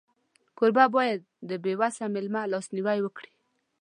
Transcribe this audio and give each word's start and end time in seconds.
کوربه 0.57 0.85
باید 0.95 1.21
د 1.49 1.51
بېوسه 1.63 2.05
مېلمه 2.13 2.41
لاسنیوی 2.51 2.99
وکړي. 3.01 3.31